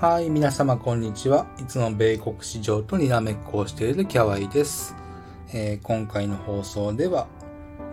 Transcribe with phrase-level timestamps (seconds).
[0.00, 1.46] はい、皆様こんにちは。
[1.58, 4.96] いつも米国市場とにらめっこをしているキャワイです、
[5.52, 7.28] えー、今回の放送では、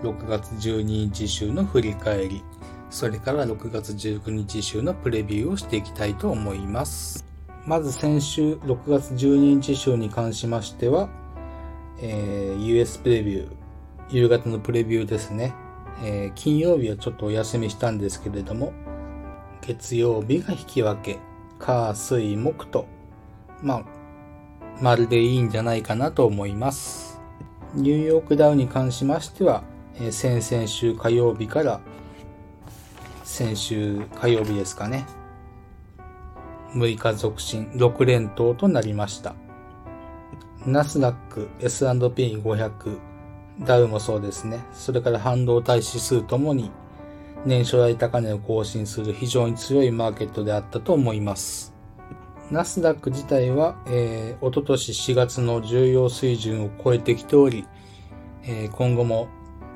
[0.04, 2.46] 6月12日週の振り返り、
[2.90, 7.26] それから6月19日週のプレビューをしていきたいと思います。
[7.66, 11.10] まず先週6月12日週に関しましては、
[12.00, 13.52] えー、US プレビュー、
[14.12, 15.54] 夕方のプレビューですね。
[16.02, 18.72] えー、金曜日はちょっとお休みしたんですけれども、
[19.60, 21.20] 月曜日が引き分け、
[21.60, 22.88] 火、水、木と、
[23.62, 23.86] まあ、
[24.82, 27.20] まるでいいんじゃないかなと思います。
[27.74, 29.64] ニューヨークダウに関しましては、
[29.96, 31.82] えー、先々週火曜日から
[33.24, 35.06] 先週火曜日ですかね。
[36.74, 39.36] 6日続伸6連投となりました。
[40.66, 43.00] ナスダック、S&P500、
[43.62, 44.66] ダウもそうですね。
[44.74, 46.72] それから半導体指数ともに
[47.46, 51.74] 年初来高値を更新する非常に強いマーケットであったと思います。
[52.52, 57.68] ナスダック自体は、えー、おととし4月の重要水準を超えてきており、
[58.44, 59.28] えー、今後も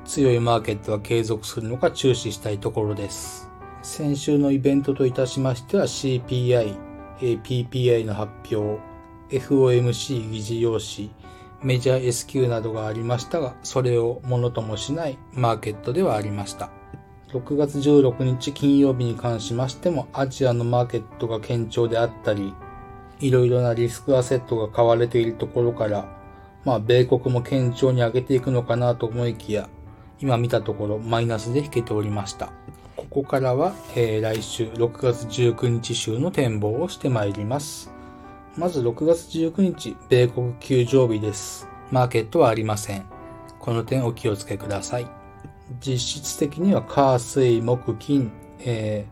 [0.04, 3.50] 強いマーケットは継続するのか注視したいところです。
[3.82, 6.76] 先週のイベントといたしましては CPI、
[7.20, 8.80] え PPI の発表、
[9.28, 11.10] FOMC 議事要旨、
[11.62, 16.70] メジャー S q などがありましたが、それをものともしないマーケットではありました。
[17.32, 22.52] 6月16日金曜日に関しましても、アジアのマーケットが堅調であったり、
[23.20, 26.06] いろいろなリスクアセットが買われているところから、
[26.66, 29.70] まあ、米国も堅調に上げていくのかなと思いきや、
[30.20, 32.52] 今見たところマイナスで引けておりました。
[32.96, 37.90] ここからは、えー、来週6月19日週の展望をしてまいります。
[38.58, 41.66] まず6月19日、米国休場日です。
[41.90, 43.06] マーケットはありません。
[43.58, 45.21] この点お気をつけください。
[45.80, 49.06] 実質的には火、水、木、金、え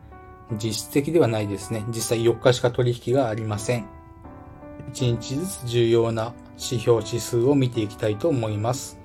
[0.51, 1.85] ー、実質的ではないですね。
[1.89, 3.87] 実際4日しか取引がありません。
[4.93, 8.99] 1日ずつ重要な指標指数を見ていきたいと思います。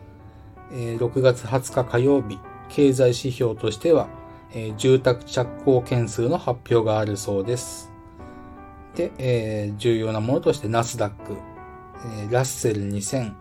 [0.72, 2.39] えー、6月20日火曜日、
[2.70, 4.08] 経済指標としては、
[4.52, 7.92] えー、住宅着工件数の発表があるそうです。
[8.95, 11.33] で、えー、重要なものとしてナスダック、
[12.20, 13.33] えー、ラッセル2000、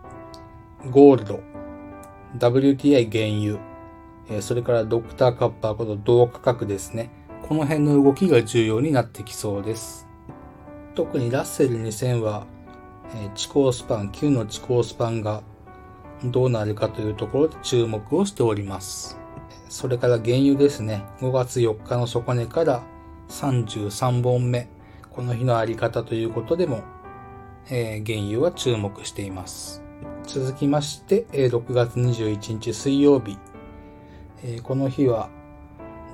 [0.91, 1.39] ゴールド、
[2.37, 3.74] WTI 原油、
[4.29, 7.09] え、それからドクターカッパーこと同価格ですね。
[7.47, 10.07] この辺の動きが重要になってきそうです。
[10.95, 12.47] 特にラッセル2000は、
[13.15, 15.43] え、地高スパン、9の地高スパンが
[16.23, 19.17] どうなるかというところで注目をしております。
[19.69, 21.03] それから原油ですね。
[21.19, 22.83] 5月4日の底値から
[23.29, 24.69] 33本目。
[25.11, 26.83] この日のあり方ということでも、
[27.69, 29.83] えー、原油は注目しています。
[30.23, 33.37] 続きまして、6月21日水曜日。
[34.43, 35.29] えー、この日は、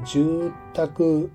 [0.05, 1.31] 住宅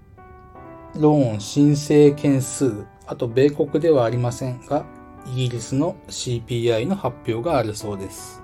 [0.95, 4.85] ローン申請件数、あと米国ではありませんが、
[5.27, 8.43] イギリスの CPI の発表があるそうです。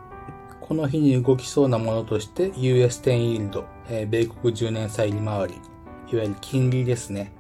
[0.61, 5.55] この日に動きそうなものとして US10 イールド、えー、米国10年債利回り、
[6.13, 7.33] いわゆる金利ですね。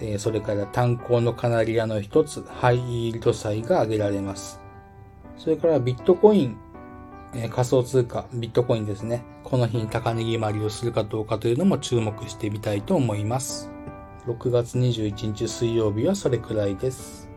[0.00, 4.60] えー、それから炭鉱のカナリアの一つ、ハイイールド債が挙げられます。
[5.36, 6.56] それからビットコイン、
[7.34, 9.22] え、仮想通貨、ビットコインですね。
[9.44, 13.70] この日に高値決まりをするかどうかというのも注目してみたいと思います。
[14.26, 17.28] 6月21日水曜日はそれくらいです。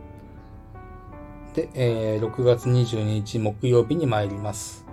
[1.54, 4.86] で、えー、6月22日木曜日に参ります。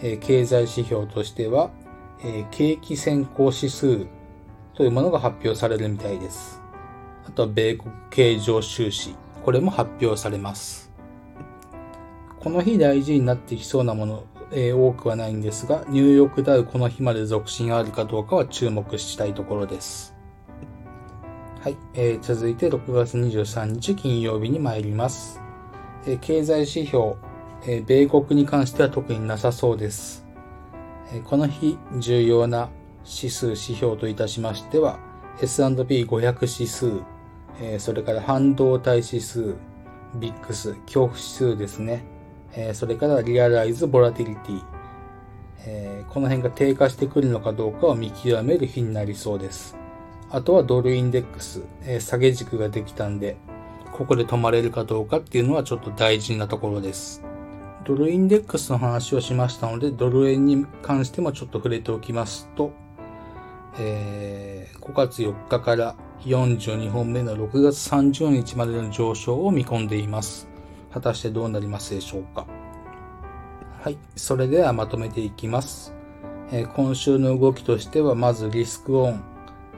[0.00, 1.70] えー、経済指標としては、
[2.22, 4.06] えー、景気先行指数
[4.74, 6.62] というものが発表されるみたいです。
[7.26, 9.16] あとは米国経常収支。
[9.44, 10.92] これも発表されます。
[12.40, 14.24] この日大事になってきそうなもの、
[14.56, 20.14] えー、多くはないんですが、ニューヨークダウこの日まで続伸あるかどうかは注目したいところです。
[21.60, 25.40] はい、えー、続いて6月23日金曜日に参ります。
[26.06, 27.14] え経済指標、
[27.66, 30.24] え米国に関しては特になさそうです。
[31.12, 32.68] えこの日重要な
[33.04, 34.98] 指数指標といたしましては
[35.40, 37.02] S&P500 指数、
[37.60, 39.56] えそれから半導体指数、
[40.16, 42.13] ビックス、恐怖指数ですね。
[42.56, 44.62] えそれからリアライズボラティリティ、
[45.66, 49.76] えこの辺が低下してくるのかどうかを見極める日になりそうです。
[50.30, 53.36] あとはドルインデックス、え下げ軸ができたんで、
[53.92, 57.22] ここで止まれるかどうかっていうのはちょっと大事なところです。
[57.84, 62.72] ドルインデックスの話をしましたので、ドル円に関してもちょっと触れておきますと、
[63.78, 70.53] えー、5月4日から42本目の6月30日までの上昇を見込んでいます。
[70.94, 72.46] 果たしてどうなりますでしょうか。
[73.82, 73.98] はい。
[74.14, 75.92] それではまとめていきます。
[76.52, 79.24] え、今週の動きとしては、まずリスクオン、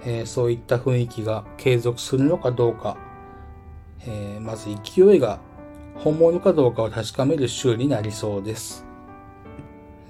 [0.04, 2.98] え、そういった雰囲気が継続するのかどうか、
[4.06, 5.40] え、まず勢いが
[5.96, 8.84] 本物かどうかを確かめる週になりそうです。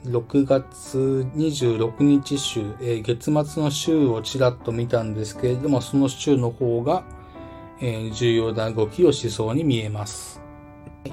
[0.06, 7.05] 6月26日週、え、月末の週をちらっと見たんですけれども、その週の方が、
[7.81, 10.44] え、重要な動きをしそうに見えます。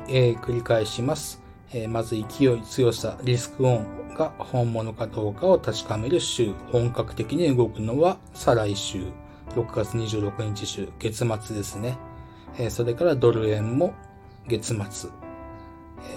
[0.07, 1.41] えー、繰り返します。
[1.73, 9.07] えまず勢い、強さ、リスクオンが本物かどうかを確かめる週、本格的に動くのは再来週、
[9.55, 11.97] 6月26日週、月末ですね。
[12.59, 13.93] えそれからドル円も
[14.47, 15.09] 月末、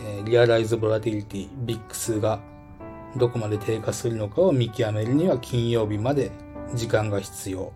[0.04, 2.40] えリアライズボラティリティ、ビックスが
[3.16, 6.32] どこまで低下するのかを見極めるには金曜日まで
[6.74, 7.72] 時間が必要。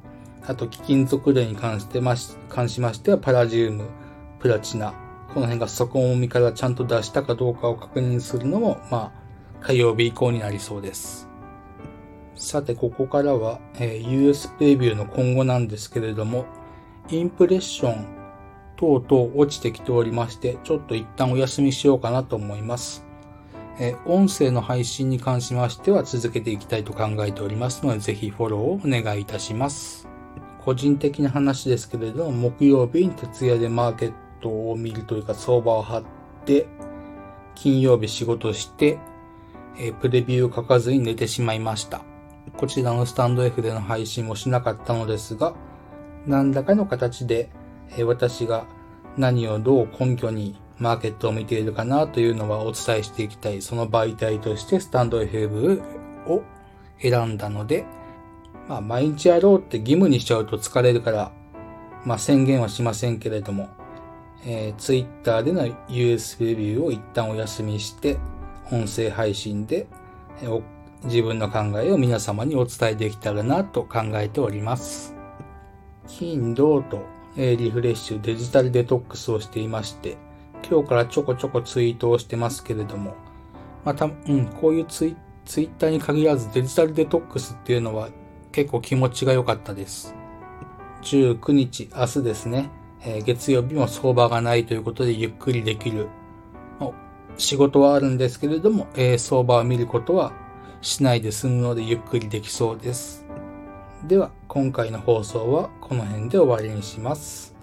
[0.47, 3.89] あと、貴金属類に関してまし、関しましては、パラジウム、
[4.39, 4.95] プラチナ、
[5.35, 11.29] この辺が底重みからちゃんと出したかどうかを確認するのも、まあ、火曜日以降になりそうです。
[12.35, 16.47] さて、ここからは、えー、US プレビューの今後なんですけれども、
[17.11, 18.07] インプレッション
[18.77, 23.05] 等々落ちてきておりまして、ちょっと一旦お休みしようかなと思います。
[23.79, 30.09] え音声の配信に関しましては続けていきたいと考えておりますので、ぜひフォローをお願いいたします。
[30.65, 36.05] 個人的な話ですけれども、木曜日に徹夜でマーケットを見るというか相場を張っ
[36.45, 36.67] て、
[37.55, 38.99] 金曜日仕事して、
[39.79, 42.03] えプレビューを書かずに寝てしまいました。
[42.57, 45.55] こちらのスタンド F での配信もしなかったのですが、
[46.27, 47.51] 何らかの形で、
[47.97, 48.67] え私が
[49.17, 53.61] 何をどう根拠にマーケットを見ているかなというのはお伝えしていきたい。
[53.63, 55.83] その媒体としてスタンド FM
[56.27, 56.43] を
[57.01, 57.85] 選んだので、
[58.69, 61.33] まあ毎日やろうって義務にしちゃうと疲れるから、
[62.05, 63.69] まあ宣言はしませんけれども、
[64.45, 68.19] えー、Twitter での US レビューを一旦お休みして、
[68.73, 69.87] 音声配信で、
[70.43, 70.63] えー、
[71.05, 75.15] 自分の考えを皆様にお伝えできたらなと考えております。
[76.07, 77.03] 金、土と、
[77.37, 80.17] えー、リフレッシュ、デジタルデトックスをしていまして、
[80.69, 83.15] 今日からちょこちょこツイートをしてますけれども、
[83.85, 88.11] また、うん、こういうツイツイッターに限らずデジタルデトックスっていうのは
[88.53, 90.15] 結構気持ちが良かったです。
[91.03, 92.71] 19日、明日ですね、
[93.05, 96.09] え、月曜日も相場がないということでゆっくりできる。
[97.37, 100.33] 仕事はあるんですけれども、え、相場を見ることは
[100.83, 103.25] しないで済むのでゆっくりできそうです。
[104.07, 107.55] では、今回の放送はこの辺で終わりにします。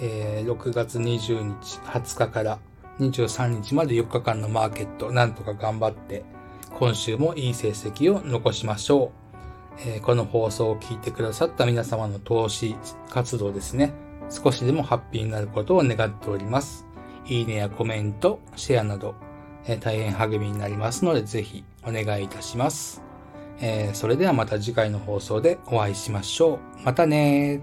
[0.00, 2.58] えー、6月20日、20日から
[2.98, 6.24] 23日まで4日間のマーケット、なんとか頑張って、
[6.78, 9.12] 今週もいい成績を残しましょ
[9.76, 9.80] う。
[9.86, 12.76] えー、この放送を聞いてくださった皆様の投資
[13.08, 13.94] 活動ですね、
[14.32, 16.86] 少しでもハッピーになることを願っております。
[17.26, 19.14] いいねやコメント、シェアなど、
[19.66, 23.02] えー、大変励みになりますので、ぜひお願いいたします。
[23.60, 26.58] えー、それではまた次回の放送でお会いしましょう。
[26.82, 27.60] またね